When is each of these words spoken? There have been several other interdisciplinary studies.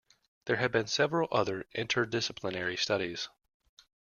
There 0.45 0.55
have 0.55 0.71
been 0.71 0.87
several 0.87 1.27
other 1.31 1.67
interdisciplinary 1.75 2.79
studies. 2.79 3.29